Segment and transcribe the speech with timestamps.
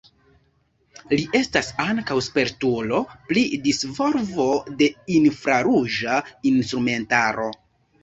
[1.11, 4.51] Li estas ankaŭ spertulo pri disvolvo
[4.83, 6.21] de infraruĝa
[6.57, 7.51] instrumentaro.